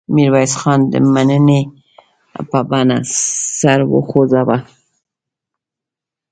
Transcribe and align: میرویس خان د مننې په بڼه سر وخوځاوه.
میرویس 0.15 0.53
خان 0.61 0.79
د 0.91 0.93
مننې 1.13 1.61
په 2.49 2.59
بڼه 2.69 2.97
سر 3.59 3.79
وخوځاوه. 3.93 4.57